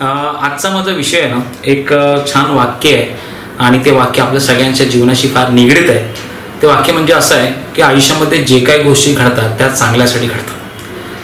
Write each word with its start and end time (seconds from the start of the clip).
आजचा 0.00 0.70
माझा 0.70 0.92
विषय 0.92 1.20
आहे 1.20 1.28
ना 1.30 1.40
एक 1.64 1.90
छान 2.32 2.50
वाक्य 2.50 2.92
आहे 2.94 3.14
आणि 3.58 3.78
ते 3.84 3.90
वाक्य 3.90 4.22
आपल्या 4.22 4.40
सगळ्यांच्या 4.40 4.86
जीवनाशी 4.86 5.28
फार 5.28 5.50
निगडीत 5.50 5.90
आहे. 5.90 6.14
ते 6.62 6.66
वाक्य 6.66 6.92
म्हणजे 6.92 7.12
असं 7.12 7.34
आहे 7.34 7.52
की 7.76 7.82
आयुष्यामध्ये 7.82 8.42
जे 8.44 8.58
काही 8.60 8.82
गोष्टी 8.82 9.12
घडतात 9.12 9.58
त्या 9.58 9.68
चांगल्यासाठी 9.68 10.26
घडतात. 10.26 10.54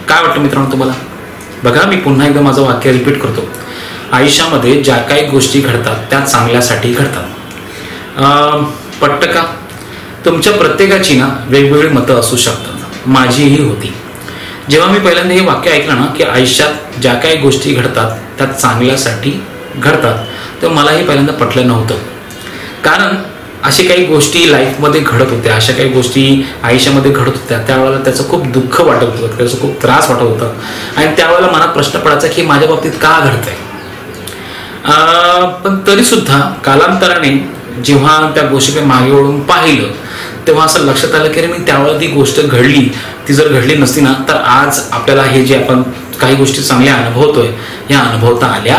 काय 0.09 0.23
वाटतं 0.23 0.41
मित्रांनो 0.41 0.71
तुम्हाला? 0.73 0.93
बघा 1.65 1.87
मी 1.89 1.97
पुन्हा 1.97 2.27
एकदा 2.27 2.41
माझं 2.41 2.63
वाक्य 2.63 2.93
रिपीट 2.93 3.21
करतो. 3.23 3.49
आयुष्यामध्ये 4.13 4.83
ज्या 4.83 4.97
काही 4.97 5.27
गोष्टी 5.27 5.61
घडतात 5.61 6.11
त्या 6.11 6.21
चांगल्यासाठी 6.21 6.93
घडतात. 6.93 7.25
पट्ट 9.03 9.25
का? 9.25 9.45
तुमच्या 10.25 10.53
प्रत्येकाची 10.53 11.17
ना 11.17 11.29
वेगवेगळी 11.49 11.89
मतं 11.89 12.21
असू 12.21 12.37
शकतात. 12.37 13.09
माझीही 13.09 13.63
होती. 13.65 13.93
जेव्हा 14.71 14.93
मी 14.93 14.99
पहिल्यांदा 14.99 15.35
हे 15.35 15.41
वाक्य 15.41 15.71
ऐकलं 15.71 15.97
ना 15.97 16.07
की 16.07 16.25
आयुष्यात 16.25 17.01
ज्या 17.01 17.15
काही 17.15 17.37
गोष्टी 17.37 17.75
घडतात 17.75 18.11
त्या 18.39 18.47
चांगल्यासाठी 18.47 19.43
घडतात 19.79 20.15
तर 20.63 20.69
मलाही 20.69 21.05
पहिल्यांदा 21.05 21.33
पटलं 21.33 21.67
नव्हतं. 21.67 21.95
कारण 22.85 23.17
अशी 23.63 23.87
काही 23.89 24.05
गोष्टी 24.05 24.53
लाईफमध्ये 24.53 25.01
घडत 25.01 25.31
होत्या 25.31 25.55
अशा 25.57 25.73
काही 25.73 25.89
गोष्टी 25.89 26.47
आयुष्यामध्ये 26.63 27.11
घडत 27.11 27.29
होत्या 27.29 27.59
त्यावेळेला 27.59 27.99
त्याचं 28.05 28.29
खूप 28.29 28.47
दुःख 28.47 28.81
वाटत 28.81 29.03
होतं 29.03 29.39
त्याचं 29.39 29.61
खूप 29.61 29.83
त्रास 29.83 30.11
वाटत 30.11 30.23
होतं. 30.23 30.53
आणि 30.97 31.07
त्यावेळेला 31.17 31.53
मनात 31.53 31.69
प्रश्न 31.69 31.99
पडायचा 31.99 32.29
की 32.29 32.43
माझ्या 32.43 32.69
बाबतीत 32.69 32.93
का 32.93 33.21
घडत 33.21 33.49
अं, 34.85 35.53
पण 35.65 35.79
तरी 35.87 36.05
सुद्धा 36.05 36.41
कालांतराने 36.65 37.49
जेव्हा 37.85 38.31
त्या 38.35 38.43
गोष्टीकडे 38.43 38.85
मागे 38.85 39.11
वळून 39.11 39.41
पाहिलं 39.41 39.89
तेव्हा 40.47 40.65
असं 40.65 40.81
लक्षात 40.81 41.15
आलं 41.15 41.33
की 41.33 41.41
अरे 41.41 41.47
मी 41.47 41.59
त्यावेळेला 41.67 42.01
ती 42.01 42.07
गोष्ट 42.07 42.41
घडली. 42.41 42.89
ती 43.29 43.35
जर 43.35 43.49
घडली 43.49 43.75
नसती 43.77 44.01
ना 44.01 44.13
तर 44.29 44.35
आज 44.35 44.81
आपल्याला 44.93 45.23
हे 45.23 45.45
जे 45.45 45.57
आपण 45.57 45.83
काही 46.21 46.37
गोष्टी 46.37 46.63
चांगल्या 46.63 46.95
अनुभवतोय 46.95 47.49
या 47.91 48.01
अनुभवता 48.01 48.47
आल्या 48.47 48.79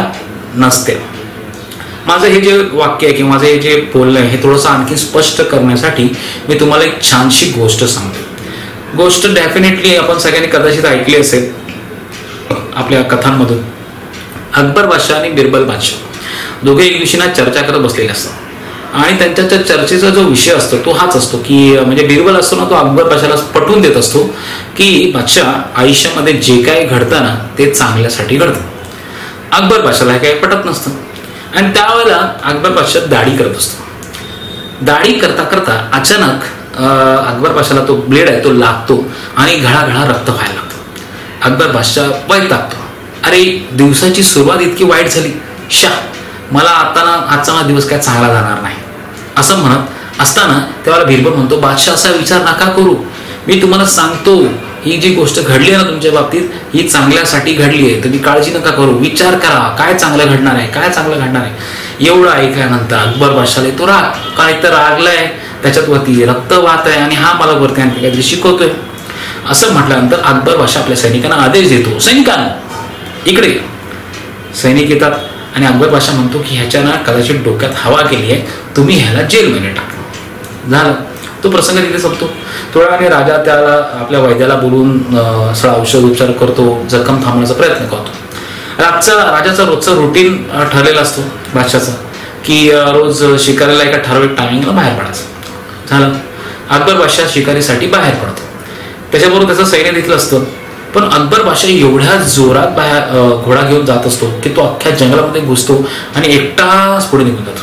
नसत्या. 0.56 0.96
माझं 2.08 2.28
हे 2.28 2.42
जे 2.42 2.58
वाक्य 2.72 3.08
आहे 3.08 3.16
किंवा 3.16 3.32
माझं 3.32 3.46
हे 3.46 3.58
जे 3.60 3.76
बोलणं 3.94 4.20
आहे 4.20 4.30
हे 4.30 4.44
थोडंसं 4.44 4.70
आणखी 4.70 4.96
स्पष्ट 4.98 5.42
करण्यासाठी 5.42 6.04
मी 6.50 6.60
तुम्हाला 6.60 6.84
एक 6.84 7.02
छानशी 7.02 7.46
गोष्ट 7.52 7.84
सांगतो. 7.84 8.98
गोष्ट 8.98 9.28
डेफिनेटली 9.28 9.96
आपण 9.96 10.18
सगळ्यांनी 10.18 10.48
कदाचित 10.48 10.86
ऐकली 10.86 11.16
असेल 11.16 11.52
आपल्या 12.76 13.02
कथांमधून. 13.04 13.62
अकबर 14.56 14.86
बादशाह 14.86 15.20
आणि 15.20 15.30
बिरबल 15.30 15.64
बादशाह. 15.64 16.66
दोघे 16.66 16.86
एकमेशींना 16.86 17.28
चर्चा 17.28 17.62
करत 17.62 17.80
बसलेले 17.80 18.12
असतात. 18.12 18.34
आणि 18.94 19.18
त्यांच्या 19.20 19.46
त्या 19.50 19.58
चर्चेचा 19.66 20.10
जो 20.10 20.22
विषय 20.22 20.52
असतो 20.54 20.78
तो 20.86 20.92
हाच 20.92 21.16
असतो 21.16 21.38
की 21.38 21.56
म्हणजे 21.80 22.04
बिरबल 22.08 22.36
असतो 22.36 22.56
ना 22.56 22.64
तो 22.70 22.76
अकबर 22.76 23.04
पाशाला 23.10 23.36
पटवून 23.54 23.82
देत 23.82 23.96
असतो 23.98 24.20
की 24.78 25.12
बादशाह 25.14 25.80
आयुष्यामध्ये 25.82 26.34
जे 26.34 26.62
काही 26.64 26.86
घडतं 26.86 27.24
ना 27.24 27.36
ते 27.58 27.70
चांगल्यासाठी 27.74 28.36
घडतं. 28.36 28.60
अकबर 29.52 29.82
पाशाला 29.86 30.14
हे 30.14 30.20
काही 30.20 30.34
पटत 30.40 30.66
नसतं. 30.66 30.92
आणि 31.56 31.74
त्यावेळेला 31.74 32.18
अकबर 32.44 32.72
पाशा 32.72 33.00
दाढी 33.06 33.36
करत 33.38 33.58
असतो. 33.58 33.84
दाढी 34.82 35.14
करता 35.20 35.44
करता 35.44 35.80
अचानक 35.94 36.44
अकबर 36.78 37.52
पाशाला 37.52 37.82
तो 37.88 37.96
ब्लेड 38.08 38.30
आहे 38.30 38.44
तो 38.44 38.52
लागतो 38.52 39.04
आणि 39.38 39.56
घळाघळा 39.56 40.06
रक्त 40.10 40.30
व्हायला 40.30 40.54
लागतो. 40.54 40.78
अकबर 41.42 41.72
बादशाह 41.72 42.08
वैतागतो. 42.30 42.78
अरे 43.26 43.44
दिवसाची 43.72 44.24
सुरुवात 44.24 44.62
इतकी 44.62 44.84
वाईट 44.84 45.08
झाली. 45.08 45.34
शा 45.72 45.90
मला 46.52 46.70
आता 46.70 47.04
ना 47.04 47.12
आजचा 47.36 47.54
माझा 47.54 47.68
दिवस 47.68 47.90
काय 47.90 48.00
चांगला 48.00 48.34
जाणार 48.34 48.62
नाही. 48.62 48.76
असं 49.38 49.58
म्हणत 49.58 50.22
असताना 50.22 50.60
तेव्हा 50.86 51.04
बिरबल 51.04 51.34
म्हणतो 51.34 51.58
बादशाह 51.60 51.96
असा 51.96 52.10
विचार 52.10 52.42
नका 52.42 52.70
करू. 52.72 52.96
मी 53.48 53.62
तुम्हाला 53.62 53.86
सांगतो 53.86 54.36
ही 54.86 54.98
जी 54.98 55.14
गोष्ट 55.16 55.40
घडली 55.40 55.72
आहे 55.72 55.84
ना 55.84 55.90
तुमच्या 55.90 56.12
बाबतीत 56.12 56.50
ही 56.74 56.88
चांगल्यासाठी 56.88 57.54
घडली 57.54 57.86
आहे. 57.86 58.04
तुम्ही 58.04 58.20
काळजी 58.20 58.52
नका 58.52 58.72
करू. 58.72 58.98
विचार 59.00 59.36
करा 59.36 59.76
काय 59.78 59.94
चांगलं 59.94 60.26
घडणार 60.26 60.56
आहे? 60.56 60.68
काय 60.68 60.90
चांगलं 60.90 61.20
घडणार 61.20 61.42
आहे? 61.42 62.06
एवढं 62.08 62.32
ऐकल्यानंतर 62.32 62.96
अकबर 62.96 63.30
बादशाला 63.30 63.70
तो 63.80 63.88
राग. 63.88 64.10
काय 64.38 64.54
तर 64.64 64.70
रागलाय. 64.70 65.28
त्याच्यात 65.64 65.90
वरती 65.90 66.24
रक्त 66.26 66.54
वाहत 66.54 66.88
आहे 66.88 67.00
आणि 67.02 67.16
हा 67.16 67.34
मला 67.40 67.52
वरती 67.52 67.82
आणखी 67.82 68.02
काहीतरी 68.02 68.24
शिकवतोय. 68.24 68.70
असं 69.50 69.74
म्हटल्यानंतर 69.74 70.20
अकबर 70.20 70.58
बादशाह 70.58 70.84
आपल्या 70.84 70.98
सैनिकांना 70.98 71.36
आदेश 71.36 71.70
देतो 71.70 72.00
सैनिकांना 72.00 72.48
इकडे 73.26 73.58
सैनिक 74.62 74.90
येतात. 74.92 75.12
आणि 75.56 75.66
अकबर 75.66 75.88
बादशाह 75.88 76.16
म्हणतो 76.16 76.40
की 76.40 76.56
ह्याच्यानं 76.56 76.92
कदाचित 77.08 77.36
डोक्यात 77.46 77.72
हवा 77.76 78.02
केली 78.02 78.32
आहे 78.32 78.42
तुम्ही 78.76 79.00
ह्याला 79.00 79.22
जेलमध्ये 79.22 79.70
टाका. 79.70 80.70
झालं. 80.70 80.94
तो 81.44 81.50
प्रसंग 81.50 81.78
तिथे 81.78 82.00
संपतो. 82.00 82.26
थोड्या 82.74 82.90
वेळाने 82.90 83.08
राजा 83.10 83.38
त्याला 83.38 83.74
आपल्या 84.00 84.20
वैद्याला 84.20 84.56
बोलून 84.56 85.00
सगळा 85.54 85.74
औषध 85.82 86.00
उपचार 86.00 86.32
करतो 86.32 86.86
जखम 86.90 87.16
थांबवण्याचा 87.16 87.54
प्रयत्न 87.54 87.86
करतो. 87.86 88.10
रातचा 88.80 89.14
राजाचा 89.14 89.64
रोजचा 89.64 89.92
रुटीन 89.92 90.44
ठरलेला 90.72 91.02
असतो 91.02 91.22
बादशाचा 91.56 91.92
की 92.46 92.70
रोज 92.74 93.24
शिकारीला 93.40 93.84
एका 93.84 93.98
ठराविक 93.98 94.32
टायमिंगला 94.38 94.72
बाहेर 94.72 95.00
पडायचं. 95.00 95.24
झालं. 95.90 96.14
अकबर 96.70 96.96
बादशाह 96.96 97.28
शिकारीसाठी 97.34 97.88
बाहेर 97.88 98.16
पडतो. 98.16 98.42
त्याच्याबरोबर 99.12 99.46
त्याचं 99.46 99.66
सैन्य 99.66 99.92
देखील 99.92 100.14
असतं. 100.14 100.44
पण 100.96 101.04
अकबर 101.04 101.42
बादशाह 101.44 101.72
एवढ्या 101.72 102.16
जोरात 102.30 102.76
बाहेर 102.76 103.44
घोडा 103.44 103.62
घेऊन 103.62 103.86
जात 103.86 104.06
असतो 104.08 104.30
की 104.44 104.50
तो 104.56 104.62
अख्ख्या 104.64 104.92
जंगलामध्ये 104.96 105.42
घुसतो 105.42 105.76
आणि 106.16 106.34
एकटाच 106.34 107.06
पुढे 107.10 107.24
निघून 107.24 107.46
जातो. 107.46 107.62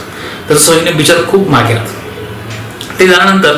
तर 0.49 0.57
सैन्य 0.59 0.93
बिचार 0.93 1.17
खूप 1.31 1.49
मागे 1.51 1.75
राहतो 1.75 2.99
ते 2.99 3.07
झाल्यानंतर 3.09 3.57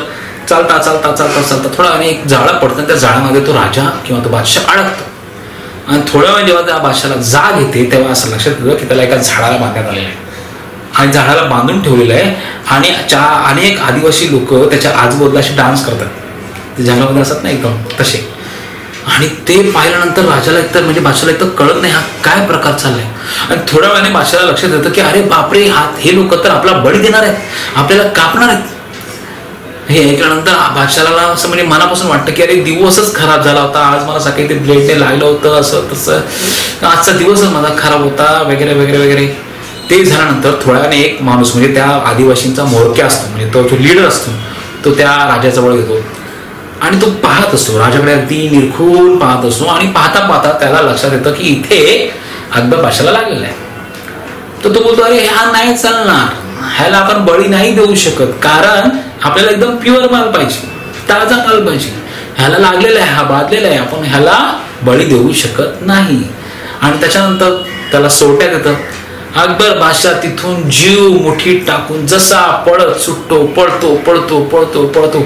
चालता 0.49 0.77
चालता 0.77 1.11
चालता 1.11 1.41
चालता 1.41 1.69
थोडा 1.77 1.89
आणि 1.89 2.07
एक 2.09 2.25
जाळं 2.27 2.57
पडतं 2.57 2.77
आणि 2.77 2.87
त्या 2.87 2.95
झाडामध्ये 2.95 3.45
तो 3.47 3.53
राजा 3.53 3.83
किंवा 4.05 4.23
तो 4.23 4.29
बादशाह 4.29 4.73
अडकतो. 4.73 5.03
आणि 5.87 6.01
थोड्या 6.07 6.33
वेळ 6.33 6.45
जेव्हा 6.45 6.61
त्या 6.65 6.77
बादशाला 6.77 7.15
जाग 7.21 7.59
येते 7.61 7.89
तेव्हा 7.91 8.11
असं 8.11 8.29
लक्षात 8.31 8.53
येतं 8.59 8.75
की 8.79 8.85
त्याला 8.87 9.03
एका 9.03 9.17
झाडाला 9.17 9.57
बांधण्यात 9.57 9.89
आलेलं 9.89 10.07
आहे. 10.07 10.15
आणि 10.93 11.11
झाडाला 11.11 11.43
बांधून 11.43 11.81
ठेवलेलं 11.83 12.13
आहे 12.13 12.35
आणि 12.71 12.93
चा 13.09 13.21
अनेक 13.49 13.79
आदिवासी 13.81 14.31
लोक 14.31 14.53
त्याच्या 14.69 14.91
आजूबाजूला 14.97 15.39
असे 15.39 15.55
डान्स 15.55 15.85
करतात. 15.85 16.07
ते 16.77 16.83
जंगलामध्ये 16.83 17.21
असतात 17.21 17.43
ना 17.43 17.49
एकदम 17.49 17.81
तसे. 17.99 18.17
आणि 19.07 19.27
ते 19.47 19.61
पाहिल्यानंतर 19.71 20.25
राजाला 20.25 20.59
एकतर 20.59 20.83
म्हणजे 20.83 21.01
बादशाला 21.01 21.31
एकतर 21.31 21.45
कळत 21.45 21.81
नाही 21.81 21.93
हा 21.93 22.01
काय 22.23 22.45
प्रकार 22.45 22.73
चाललाय. 22.73 23.05
आणि 23.49 23.61
थोड्या 23.71 23.89
वेळाने 23.89 24.09
बादशाला 24.09 24.51
लक्षात 24.51 24.69
येतं 24.69 24.89
की 24.89 25.01
अरे 25.01 25.21
बापरे 25.21 25.67
हात 25.67 25.99
हे 25.99 26.15
लोक 26.15 26.33
तर 26.43 26.49
आपला 26.49 26.71
बळी 26.73 26.99
देणार 26.99 27.23
आहेत. 27.23 27.35
आपल्याला 27.75 28.09
कापणार 28.09 28.49
आहेत. 28.49 28.63
हे 29.89 30.03
ऐकल्यानंतर 30.09 30.51
बादशाला 30.75 31.21
असं 31.21 31.47
म्हणजे 31.47 31.65
मनापासून 31.65 32.07
वाटतं 32.07 32.33
की 32.33 32.43
अरे 32.43 32.55
दिवसच 32.55 33.15
खराब 33.15 33.43
झाला 33.43 33.61
होता. 33.61 33.79
आज 33.79 34.07
मला 34.07 34.19
सकाळी 34.19 34.49
ते 34.49 34.53
ब्लेडने 34.53 34.99
लागलं 34.99 35.25
होतं 35.25 35.59
असं 35.59 35.87
तसं. 35.91 36.21
आजचा 36.85 37.11
दिवसच 37.11 37.43
माझा 37.43 37.73
खराब 37.77 38.03
होता 38.03 38.41
वगैरे 38.41 38.73
वगैरे 38.73 38.97
वगैरे. 38.97 39.27
ते 39.89 40.03
झाल्यानंतर 40.05 40.51
थोड्या 40.65 40.81
वेळाने 40.81 40.99
एक 41.01 41.21
माणूस 41.21 41.55
म्हणजे 41.55 41.73
त्या 41.73 41.85
आदिवासींचा 42.05 42.63
मोरक्या 42.63 43.05
असतो 43.05 43.29
म्हणजे 43.29 43.49
तो 43.53 43.67
जो 43.67 43.77
लीडर 43.79 44.07
असतो 44.07 44.31
तो 44.85 44.93
त्या 44.97 45.11
राजाजवळ 45.27 45.73
येतो. 45.73 45.99
आणि 46.83 47.01
तो 47.01 47.05
पाहत 47.05 47.55
असतो. 47.55 47.79
राजाकडे 47.79 48.13
अगदी 48.13 48.49
निरखून 48.49 49.17
पाहत 49.19 49.45
असतो 49.45 49.65
आणि 49.65 49.87
पाहता 49.87 50.19
पाहता 50.19 50.51
त्याला 50.59 50.81
लक्षात 50.81 51.11
येतं 51.13 51.31
की 51.31 51.43
इथे 51.43 52.13
अकबर 52.55 52.83
पाशाला 52.83 53.11
लागलेला 53.11 53.47
आहे. 53.47 53.55
तर 54.63 54.75
तो 54.75 54.83
बोलतो 54.83 55.01
अरे 55.01 55.25
हा 55.25 55.51
नाही 55.51 55.77
चालणार. 55.77 56.25
ह्याला 56.77 56.97
आपण 56.97 57.25
बळी 57.25 57.47
नाही 57.47 57.71
देऊ 57.71 57.95
शकत. 57.95 58.31
कारण 58.41 58.89
आपल्याला 59.23 59.51
एकदम 59.51 59.75
प्युअर 59.75 60.11
माल 60.11 60.31
पाहिजे. 60.31 60.69
ताजा 61.09 61.35
माल 61.35 61.65
पाहिजे. 61.65 61.93
ह्याला 62.37 62.57
लागलेला 62.57 62.99
आहे 62.99 63.09
हा 63.09 63.23
बादलेला 63.23 63.67
आहे. 63.67 63.77
आपण 63.77 64.03
ह्याला 64.03 64.59
बळी 64.83 65.05
देऊ 65.05 65.33
शकत 65.33 65.81
नाही. 65.81 66.23
आणि 66.81 66.99
त्याच्यानंतर 66.99 67.55
त्याला 67.91 68.09
सोट्यात 68.09 68.53
येतं. 68.53 68.73
अकबर 69.35 69.77
बादशाह 69.77 70.13
तिथून 70.23 70.69
जीव 70.69 71.07
मुठीत 71.21 71.61
टाकून 71.67 72.05
जसा 72.07 72.39
पळत 72.65 72.99
सुटतो 73.01 73.37
पळतो 73.55 73.95
पळतो 74.07 74.39
पळतो 74.51 74.85
पळतो 74.87 75.23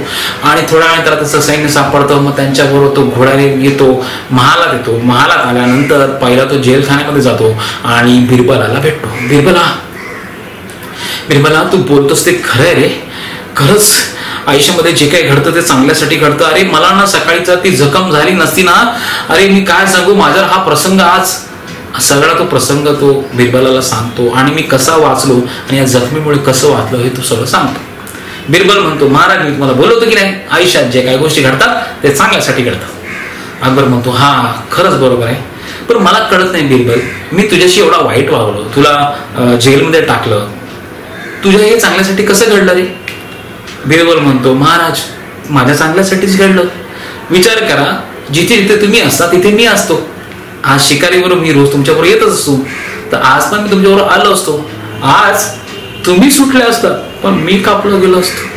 आणि 0.49 0.61
थोड्या 0.69 0.91
वेळ 0.91 1.03
त्याला 1.05 1.21
तसं 1.21 1.41
सैन्य 1.41 1.67
सापडतं 1.69 2.21
मग 2.23 2.35
त्यांच्याबरोबर 2.35 2.95
तो 2.95 3.03
घोड्याने 3.05 3.47
येतो 3.63 3.87
महालात 4.31 4.73
येतो. 4.73 4.97
महालात 5.03 5.45
आल्यानंतर 5.45 6.05
पहिला 6.21 6.43
तो 6.51 6.61
जेलखान्यामध्ये 6.61 7.21
जातो 7.21 7.51
आणि 7.85 8.19
बिरबलाला 8.29 8.79
भेटतो. 8.79 9.07
बिरबला 9.29 9.63
बिरबला 11.29 11.63
तू 11.71 11.77
बोलतोस 11.89 12.25
ते 12.25 12.39
खरं 12.43 12.63
आहे 12.63 12.73
रे. 12.75 12.89
खरंच 13.57 13.91
आयुष्यामध्ये 14.47 14.91
जे 14.91 15.07
काही 15.09 15.23
घडतं 15.23 15.55
ते 15.55 15.61
चांगल्यासाठी 15.61 16.15
घडतं. 16.15 16.45
अरे 16.45 16.63
मला 16.63 16.93
ना 16.95 17.05
सकाळीचा 17.05 17.55
ती 17.63 17.71
जखम 17.75 18.11
झाली 18.11 18.31
नसती 18.31 18.63
ना 18.63 18.75
अरे 19.29 19.49
मी 19.49 19.61
काय 19.65 19.85
सांगू? 19.87 20.15
माझा 20.15 20.45
हा 20.45 20.63
प्रसंग 20.63 21.01
आज 21.01 21.35
सगळा 22.01 22.33
तो 22.39 22.43
प्रसंग 22.45 22.87
तो 23.01 23.11
बिरबलाला 23.33 23.81
सांगतो 23.81 24.29
आणि 24.29 24.51
मी 24.51 24.61
कसा 24.61 24.95
वाचलो 24.97 25.35
आणि 25.35 25.77
या 25.77 25.83
जखमीमुळे 25.85 26.37
कसं 26.47 26.71
वाचलो 26.71 26.97
हे 26.97 27.09
तो 27.09 27.21
सगळं 27.21 27.45
सांगतो. 27.45 27.79
बिरबल 28.49 28.79
म्हणतो 28.79 29.07
महाराज 29.07 29.43
मी 29.45 29.51
तुम्हाला 29.51 29.73
बोलवतो 29.73 30.09
की 30.09 30.15
नाही? 30.15 30.33
आयुष्यात 30.51 30.85
जे 30.91 31.01
काही 31.01 31.17
गोष्टी 31.17 31.41
घडतात 31.41 32.03
ते 32.03 32.09
चांगल्यासाठी 32.09 32.63
घडतात. 32.63 32.89
अकबर 33.61 33.83
म्हणतो 33.83 34.09
हा 34.09 34.51
खरंच 34.71 34.99
बरोबर 34.99 35.25
आहे. 35.27 35.35
पण 35.89 35.97
मला 36.03 36.19
कळत 36.31 36.51
नाही 36.51 36.63
बिरबल 36.67 36.99
मी 37.31 37.47
तुझ्याशी 37.51 37.79
एवढा 37.81 37.97
वाईट 37.97 38.29
वागलो 38.29 38.63
तुला 38.75 39.57
जेलमध्ये 39.61 40.01
टाकलं. 40.01 40.47
तुझ्या 41.43 41.61
हे 41.61 41.79
चांगल्यासाठी 41.79 42.23
कसं 42.25 42.49
घडलं 42.49 42.73
रे? 42.73 42.85
बिरबल 43.85 44.19
म्हणतो 44.19 44.53
महाराज 44.53 44.99
माझ्या 45.49 45.75
चांगल्यासाठीच 45.75 46.37
घडलं. 46.39 46.63
विचार 47.29 47.63
करा 47.65 47.85
जिथे 48.33 48.55
जिथे 48.57 48.81
तुम्ही 48.81 49.01
असता 49.01 49.31
तिथे 49.31 49.51
मी 49.51 49.65
असतो. 49.65 49.95
आज 50.67 50.81
शिकारीवर 50.81 51.33
मी 51.33 51.51
रोज 51.53 51.71
तुमच्याबरोबर 51.73 52.07
येतच 52.07 52.33
असतो. 52.33 52.55
तर 53.11 53.17
आज 53.17 53.51
पण 53.51 53.59
मी 53.59 53.69
तुमच्याबरोबर 53.71 54.11
आलो 54.11 54.33
असतो. 54.33 54.57
आज 55.03 55.45
तुम्ही 56.05 56.31
सुटले 56.31 56.63
असतात 56.63 56.99
पण 57.23 57.33
मी 57.43 57.57
कापलं 57.57 57.99
गेलो 58.01 58.19
असतो. 58.19 58.47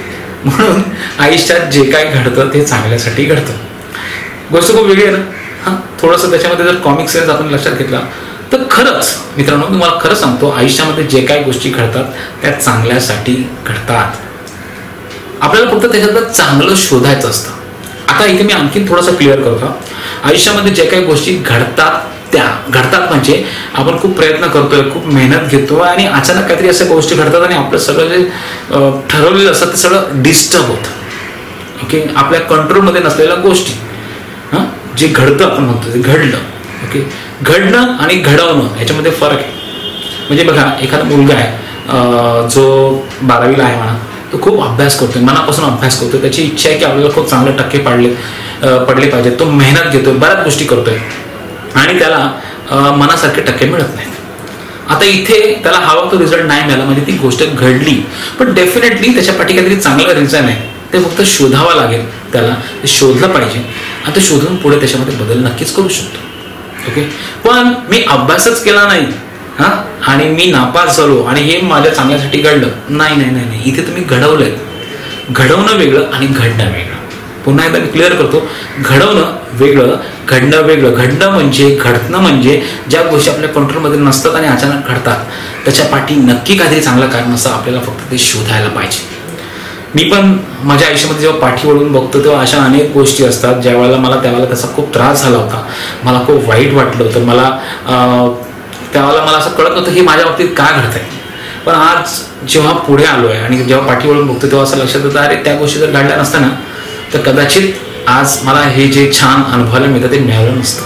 म्हणून 0.45 0.83
आयुष्यात 1.19 1.71
जे 1.73 1.85
काय 1.85 2.05
घडतं 2.05 2.49
ते 2.55 2.65
चांगल्यासाठी 2.65 3.25
घडतं. 3.25 3.53
गोष्ट 4.53 4.73
खूप 4.73 4.87
वेगळी 4.87 5.05
आहे 5.05 5.17
ना? 5.17 5.23
हां 5.65 5.75
थोडंसं 6.01 6.31
त्याच्यामध्ये 6.31 6.67
जर 6.67 6.75
कॉमिक 6.75 7.09
सेन्स 7.09 7.29
आपण 7.29 7.49
लक्षात 7.49 7.73
घेतला 7.73 8.01
तर 8.53 8.63
खरंच 8.71 9.17
मित्रांनो 9.37 9.67
तुम्हाला 9.67 9.99
खरं 10.03 10.15
सांगतो 10.15 10.51
आयुष्यामध्ये 10.51 11.05
जे 11.05 11.21
काही 11.27 11.43
गोष्टी 11.45 11.71
घडतात 11.71 12.05
त्या 12.43 12.53
चांगल्यासाठी 12.53 13.35
घडतात. 13.67 14.13
आपल्याला 15.41 15.71
फक्त 15.71 15.87
त्याच्यातलं 15.87 16.29
चांगलं 16.29 16.75
शोधायचं 16.77 17.31
असतं. 17.31 17.51
आता 18.09 18.25
इथे 18.25 18.43
मी 18.43 18.53
आणखीन 18.53 18.89
थोडंसं 18.89 19.15
क्लिअर 19.15 19.41
करतो. 19.43 19.73
आयुष्यामध्ये 20.25 20.73
जे 20.75 20.85
काही 20.85 21.05
गोष्टी 21.05 21.35
घडतात 21.37 22.01
त्या 22.33 22.45
घडतात 22.69 23.09
म्हणजे 23.09 23.43
आपण 23.75 23.99
खूप 23.99 24.15
प्रयत्न 24.17 24.47
करतोय 24.47 24.83
खूप 24.91 25.07
मेहनत 25.07 25.51
घेतो 25.51 25.79
आणि 25.79 26.07
अचानक 26.07 26.47
काहीतरी 26.49 26.69
अशा 26.69 26.85
गोष्टी 26.85 27.15
घडतात 27.15 27.43
आणि 27.43 27.55
आपलं 27.55 27.79
सगळं 27.79 28.09
जे 28.09 28.25
ठरवलेलं 29.09 29.51
असतं 29.51 29.73
ते 29.73 29.77
सगळं 29.77 30.23
डिस्टर्ब 30.23 30.65
होतं. 30.65 30.99
ओके 31.85 32.03
आपल्या 32.17 32.41
कंट्रोलमध्ये 32.41 33.03
नसलेल्या 33.03 33.37
गोष्टी. 33.37 33.73
हां? 34.53 34.65
जे 34.97 35.07
घडतं 35.07 35.45
आपण 35.45 35.65
म्हणतो 35.65 35.95
ते 35.95 35.99
घडलं. 36.01 36.37
ओके 36.85 37.05
घडणं 37.43 37.97
आणि 37.97 38.15
घडवणं 38.15 38.79
याच्यामध्ये 38.81 39.13
फरक 39.13 39.39
आहे. 39.39 39.59
म्हणजे 40.29 40.45
बघा 40.45 40.71
एखादा 40.83 41.05
मुलगा 41.05 41.35
आहे 41.35 42.49
जो 42.51 42.65
बारावीला 43.23 43.65
आहे 43.65 43.77
म्हणा 43.77 43.97
तो 44.33 44.39
खूप 44.43 44.63
अभ्यास 44.65 44.99
करतोय 44.99 45.23
मनापासून 45.23 45.65
अभ्यास 45.65 45.99
करतोय 46.01 46.21
त्याची 46.21 46.43
इच्छा 46.43 46.69
आहे 46.69 46.79
की 46.79 46.85
आपल्याला 46.85 47.15
खूप 47.15 47.29
चांगले 47.31 47.53
टक्के 47.59 47.79
पाडले 47.79 48.09
पडले 48.63 49.07
पाहिजेत 49.07 49.39
तो 49.39 49.45
मेहनत 49.45 49.93
घेतोय 49.93 50.15
बऱ्याच 50.15 50.45
गोष्टी 50.45 50.65
करतोय. 50.65 50.99
आणि 51.75 51.99
त्याला 51.99 52.93
मनासारखे 52.97 53.41
टक्के 53.41 53.67
मिळत 53.67 53.95
नाहीत. 53.95 54.09
आता 54.91 55.05
इथे 55.05 55.55
त्याला 55.63 55.79
हवा 55.79 56.11
तो 56.13 56.19
रिझल्ट 56.19 56.45
नाही 56.45 56.65
मिळाला 56.65 56.85
म्हणजे 56.85 57.03
ती 57.07 57.13
गोष्ट 57.13 57.45
घडली. 57.45 57.95
पण 58.39 58.55
डेफिनेटली 58.55 59.15
त्याच्या 59.15 59.35
पाठी 59.35 59.55
काहीतरी 59.55 59.77
चांगलं 59.77 60.13
रिझन 60.15 60.45
आहे. 60.45 60.71
ते 60.93 60.99
फक्त 60.99 61.23
शोधावं 61.23 61.75
लागेल 61.75 62.05
त्याला. 62.33 62.55
ते 62.83 62.89
शोधलं 62.89 63.29
पाहिजे. 63.29 63.59
आणि 64.05 64.17
ते 64.17 64.21
शोधून 64.21 64.57
पुढे 64.57 64.79
त्याच्यामध्ये 64.79 65.15
बदल 65.17 65.39
नक्कीच 65.39 65.75
करू 65.75 65.89
शकतो. 65.89 66.19
ओके 66.91 67.03
पण 67.45 67.73
मी 67.91 68.05
अभ्यासच 68.09 68.65
केला 68.65 68.87
नाही. 68.87 69.07
हा? 69.59 69.85
आणि 70.07 70.25
मी 70.25 70.51
नापास 70.51 70.97
झालो. 70.97 71.23
आणि 71.23 71.41
हे 71.41 71.61
माझ्या 71.61 71.95
चांगल्यासाठी 71.95 72.39
घडलं. 72.39 72.69
नाही 72.89 73.17
नाही 73.17 73.31
नाही 73.31 73.47
नाही. 73.47 73.61
इथे 73.65 73.83
तुम्ही 73.83 74.05
घडवलंय. 74.05 74.51
घडवणं 75.31 75.77
वेगळं 75.77 76.11
आणि 76.13 76.27
घडणं 76.27 76.73
वेगळं. 76.73 76.97
पुन्हा 77.45 77.67
एकदा 77.67 77.79
मी 77.79 77.87
क्लिअर 77.89 78.15
करतो. 78.15 78.43
घडवणं 78.81 79.33
वेगळं 79.59 79.97
घडणं 80.29 80.63
वेगळं. 80.63 80.93
घडणं 80.93 81.31
म्हणजे 81.31 81.69
घडणं 81.75 82.19
म्हणजे 82.19 82.61
ज्या 82.89 83.03
गोष्टी 83.03 83.31
आपल्या 83.31 83.49
कंट्रोलमध्ये 83.51 83.99
नसतात 84.01 84.35
आणि 84.37 84.47
अचानक 84.47 84.89
घडतात 84.89 85.25
त्याच्या 85.65 85.87
पाठी 85.87 86.15
नक्की 86.17 86.57
काहीतरी 86.59 86.81
चांगलं 86.81 87.07
कारण 87.07 87.35
असं 87.35 87.51
आपल्याला 87.51 87.81
फक्त 87.87 88.11
ते 88.11 88.19
शोधायला 88.19 88.69
पाहिजे. 88.69 89.09
मी 89.95 90.03
पण 90.11 90.37
माझ्या 90.65 90.89
आयुष्यामध्ये 90.89 91.23
जेव्हा 91.23 91.41
पाठी 91.41 91.69
वळून 91.69 91.93
बघतो 91.93 92.23
तेव्हा 92.25 92.41
अशा 92.41 92.59
अनेक 92.65 92.93
गोष्टी 92.95 93.25
असतात 93.25 93.63
ज्या 93.63 93.75
वेळेला 93.77 93.97
मला 93.99 94.21
त्यावेळेला 94.23 94.47
त्याचा 94.49 94.69
खूप 94.77 94.93
त्रास 94.95 95.23
झाला 95.23 95.37
होता. 95.37 95.63
मला 96.05 96.21
खूप 96.27 96.49
वाईट 96.49 96.75
वाटलं 96.75 97.05
होतं. 97.05 97.25
मला 97.27 97.49
त्यावेळेला 98.93 99.25
मला 99.25 99.37
असं 99.39 99.51
कळत 99.51 99.71
नव्हतं 99.71 99.91
हे 99.93 100.01
माझ्या 100.01 100.27
बाबतीत 100.27 100.49
काय 100.57 100.73
आहे 100.75 101.01
पण 101.67 101.75
आज 101.75 102.19
जेव्हा 102.49 102.73
पुढे 102.87 103.05
आलो 103.05 103.29
आहे 103.29 103.39
आणि 103.39 103.57
जेव्हा 103.59 103.87
पाठी 103.87 104.09
वळून 104.09 104.27
बघतो 104.27 104.47
तेव्हा 104.47 104.63
असं 104.65 104.77
लक्षात 104.77 105.05
येतं 105.05 105.19
अरे 105.21 105.35
त्या 105.45 105.55
गोष्टी 105.55 105.81
जर 105.81 105.91
घडल्या 105.91 106.17
नसताना 106.17 106.49
तर 107.15 107.21
कदाचित 107.21 107.73
आज 108.07 108.39
मला 108.43 108.61
हे 108.61 108.89
जे 108.89 109.13
छान 109.13 109.53
अनुभवायला 109.53 109.87
मिळतं 109.87 110.11
ते 110.11 110.19
मिळालं 110.19 110.59
नसतं. 110.59 110.83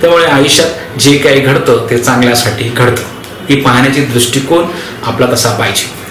त्यामुळे 0.00 0.24
आयुष्यात 0.24 0.98
जे 0.98 1.18
काही 1.18 1.40
घडतं 1.40 1.86
ते 1.90 1.98
चांगल्यासाठी 1.98 2.64
घडतं. 2.64 3.02
ही 3.50 3.60
पाहण्याची 3.60 4.00
दृष्टिकोन 4.00 4.64
आपला 5.02 5.26
तसा 5.32 5.50
पाहिजे. 5.50 6.05